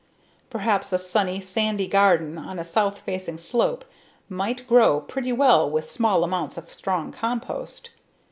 [0.49, 3.85] Perhaps a sunny, sandy garden on a south facing slope
[4.29, 7.91] might grow pretty well with small amounts of strong compost.